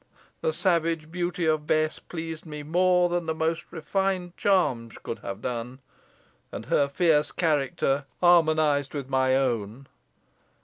[0.41, 5.43] The savage beauty of Bess pleased me more than the most refined charms could have
[5.43, 5.77] done,
[6.51, 9.85] and her fierce character harmonised with my own.